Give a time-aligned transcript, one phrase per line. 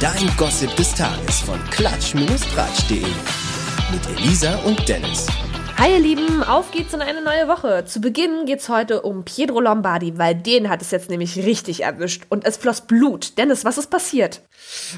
[0.00, 3.04] Dein Gossip des Tages von klatsch-tratsch.de.
[3.92, 5.26] Mit Elisa und Dennis.
[5.80, 7.86] Hi ihr Lieben, auf geht's in eine neue Woche.
[7.86, 12.24] Zu Beginn geht's heute um Pietro Lombardi, weil den hat es jetzt nämlich richtig erwischt
[12.28, 13.38] und es floss Blut.
[13.38, 14.42] Dennis, was ist passiert?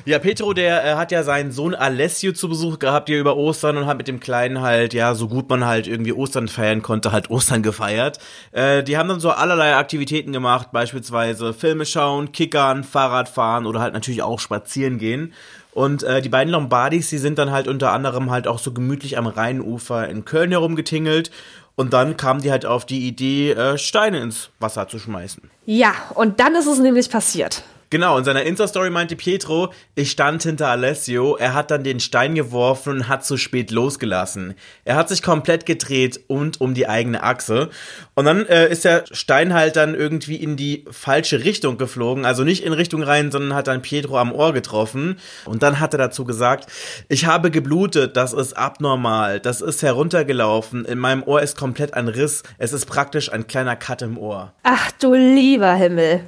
[0.05, 3.77] Ja, Petro, der äh, hat ja seinen Sohn Alessio zu Besuch gehabt hier über Ostern
[3.77, 7.12] und hat mit dem Kleinen halt, ja, so gut man halt irgendwie Ostern feiern konnte,
[7.12, 8.19] halt Ostern gefeiert.
[8.51, 13.79] Äh, die haben dann so allerlei Aktivitäten gemacht, beispielsweise Filme schauen, Kickern, Fahrrad fahren oder
[13.79, 15.33] halt natürlich auch spazieren gehen.
[15.73, 19.17] Und äh, die beiden Lombardis, die sind dann halt unter anderem halt auch so gemütlich
[19.17, 21.31] am Rheinufer in Köln herumgetingelt.
[21.75, 25.51] Und dann kamen die halt auf die Idee, äh, Steine ins Wasser zu schmeißen.
[25.65, 27.62] Ja, und dann ist es nämlich passiert.
[27.92, 32.34] Genau, in seiner Insta-Story meinte Pietro, ich stand hinter Alessio, er hat dann den Stein
[32.34, 34.55] geworfen und hat zu spät losgelassen.
[34.87, 37.69] Er hat sich komplett gedreht und um die eigene Achse.
[38.14, 42.45] Und dann äh, ist der Stein halt dann irgendwie in die falsche Richtung geflogen, also
[42.45, 45.19] nicht in Richtung rein, sondern hat dann Pietro am Ohr getroffen.
[45.45, 46.72] Und dann hat er dazu gesagt,
[47.11, 52.08] ich habe geblutet, das ist abnormal, das ist heruntergelaufen, in meinem Ohr ist komplett ein
[52.08, 54.55] Riss, es ist praktisch ein kleiner Cut im Ohr.
[54.62, 56.24] Ach du lieber Himmel.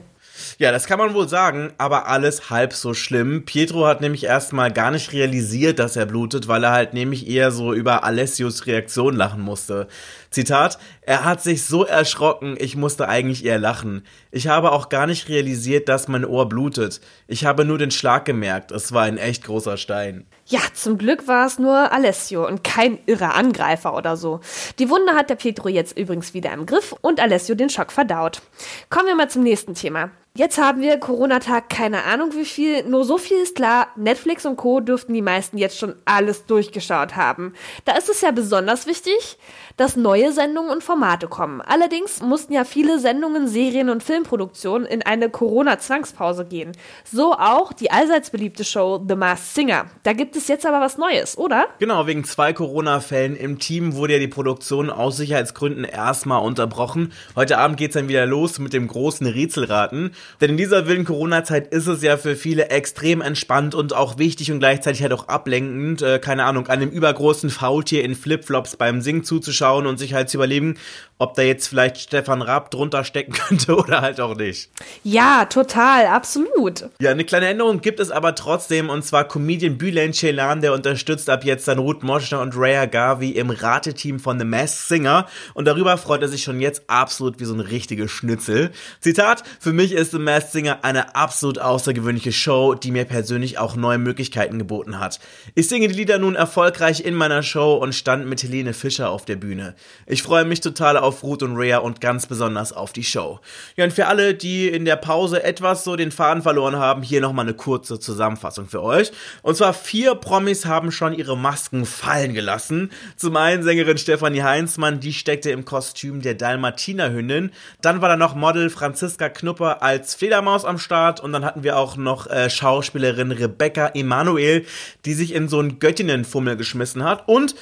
[0.59, 3.45] Ja, das kann man wohl sagen, aber alles halb so schlimm.
[3.45, 7.51] Pietro hat nämlich erstmal gar nicht realisiert, dass er blutet, weil er halt nämlich eher
[7.51, 9.89] so über Alessios Reaktion lachen musste.
[10.31, 14.05] Zitat, er hat sich so erschrocken, ich musste eigentlich eher lachen.
[14.31, 17.01] Ich habe auch gar nicht realisiert, dass mein Ohr blutet.
[17.27, 20.25] Ich habe nur den Schlag gemerkt, es war ein echt großer Stein.
[20.47, 24.41] Ja, zum Glück war es nur Alessio und kein irrer Angreifer oder so.
[24.79, 28.43] Die Wunde hat der Pietro jetzt übrigens wieder im Griff und Alessio den Schock verdaut.
[28.89, 30.11] Kommen wir mal zum nächsten Thema.
[30.37, 34.57] Jetzt haben wir Corona-Tag keine Ahnung wie viel, nur so viel ist klar, Netflix und
[34.57, 34.81] Co.
[34.81, 37.53] dürften die meisten jetzt schon alles durchgeschaut haben.
[37.85, 39.39] Da ist es ja besonders wichtig,
[39.77, 41.61] dass neue Sendungen und Formate kommen.
[41.61, 46.73] Allerdings mussten ja viele Sendungen, Serien und Filmproduktionen in eine Corona-Zwangspause gehen.
[47.05, 49.87] So auch die allseits beliebte Show The Masked Singer.
[50.03, 51.67] Da gibt es jetzt aber was Neues, oder?
[51.79, 57.13] Genau, wegen zwei Corona-Fällen im Team wurde ja die Produktion aus Sicherheitsgründen erstmal unterbrochen.
[57.37, 60.13] Heute Abend geht's dann wieder los mit dem großen Rätselraten.
[60.41, 64.51] Denn in dieser wilden Corona-Zeit ist es ja für viele extrem entspannt und auch wichtig
[64.53, 69.25] und gleichzeitig halt auch ablenkend, äh, keine Ahnung, einem übergroßen Faultier in Flipflops beim Singen
[69.25, 70.77] zuzuschauen und sich halt zu überlegen,
[71.19, 74.71] ob da jetzt vielleicht Stefan Raab drunter stecken könnte oder halt auch nicht.
[75.05, 76.89] Ja, total, absolut.
[77.01, 81.31] Ja, eine kleine Änderung gibt es aber trotzdem und zwar Comedian Bülent Ceylan, der unterstützt
[81.31, 85.67] ab jetzt dann Ruth Moschner und Raya Garvey im Rateteam von The Masked Singer und
[85.67, 88.73] darüber freut er sich schon jetzt absolut wie so ein richtiger Schnitzel.
[89.01, 93.77] Zitat, für mich ist The Masked Singer eine absolut außergewöhnliche Show, die mir persönlich auch
[93.77, 95.21] neue Möglichkeiten geboten hat.
[95.55, 99.25] Ich singe die Lieder nun erfolgreich in meiner Show und stand mit Helene Fischer auf
[99.25, 99.75] der Bühne.
[100.07, 103.41] Ich freue mich total auf Ruth und Rhea und ganz besonders auf die Show.
[103.77, 107.21] Ja, und für alle, die in der Pause etwas so den Faden verloren haben, hier
[107.21, 109.13] nochmal eine kurze Zusammenfassung für euch.
[109.43, 112.91] Und zwar vier Promis haben schon ihre Masken fallen gelassen.
[113.17, 117.51] Zum einen Sängerin Stefanie Heinzmann, die steckte im Kostüm der Dalmatiner-Hündin.
[117.81, 121.79] Dann war da noch Model Franziska Knupper als Fledermaus am Start und dann hatten wir
[121.79, 124.65] auch noch äh, Schauspielerin Rebecca Emanuel,
[125.05, 127.55] die sich in so einen Göttinnenfummel geschmissen hat und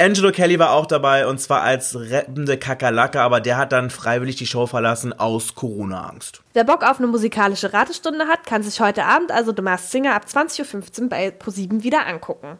[0.00, 4.36] Angelo Kelly war auch dabei und zwar als rettende Kakerlake, aber der hat dann freiwillig
[4.36, 6.40] die Show verlassen aus Corona-Angst.
[6.52, 10.16] Wer Bock auf eine musikalische Ratestunde hat, kann sich heute Abend also The Masked Singer
[10.16, 12.58] ab 20.15 Uhr bei ProSieben wieder angucken.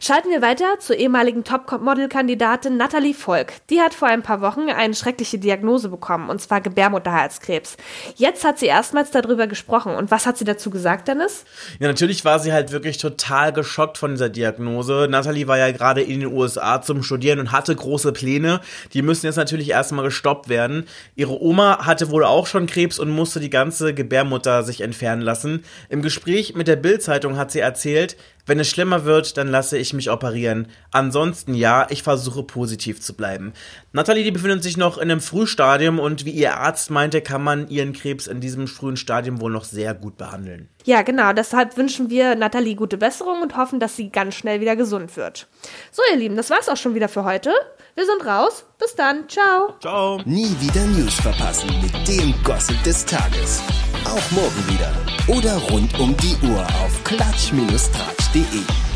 [0.00, 3.52] Schalten wir weiter zur ehemaligen Top-Model-Kandidatin Natalie Volk.
[3.70, 7.76] Die hat vor ein paar Wochen eine schreckliche Diagnose bekommen, und zwar Gebärmutterhalskrebs.
[8.16, 9.94] Jetzt hat sie erstmals darüber gesprochen.
[9.94, 11.44] Und was hat sie dazu gesagt, Dennis?
[11.78, 15.06] Ja, natürlich war sie halt wirklich total geschockt von dieser Diagnose.
[15.08, 18.60] Natalie war ja gerade in den USA zum Studieren und hatte große Pläne.
[18.94, 20.88] Die müssen jetzt natürlich erstmal gestoppt werden.
[21.14, 25.20] Ihre Oma hatte wohl auch schon Krebs und musste musste die ganze Gebärmutter sich entfernen
[25.20, 25.62] lassen.
[25.90, 28.16] Im Gespräch mit der Bild-Zeitung hat sie erzählt,
[28.48, 30.68] wenn es schlimmer wird, dann lasse ich mich operieren.
[30.90, 33.52] Ansonsten ja, ich versuche positiv zu bleiben.
[33.92, 37.68] Nathalie, die befindet sich noch in einem Frühstadium und wie ihr Arzt meinte, kann man
[37.68, 40.68] ihren Krebs in diesem frühen Stadium wohl noch sehr gut behandeln.
[40.84, 41.32] Ja, genau.
[41.32, 45.46] Deshalb wünschen wir Nathalie gute Besserung und hoffen, dass sie ganz schnell wieder gesund wird.
[45.92, 47.52] So, ihr Lieben, das war's auch schon wieder für heute.
[47.94, 48.64] Wir sind raus.
[48.78, 49.28] Bis dann.
[49.28, 49.74] Ciao.
[49.80, 50.20] Ciao.
[50.24, 53.60] Nie wieder News verpassen mit dem Gossip des Tages.
[54.04, 54.92] Auch morgen wieder.
[55.26, 58.37] Oder rund um die Uhr auf klatsch-tratsch.de.
[58.38, 58.87] www.sportpodcast.de.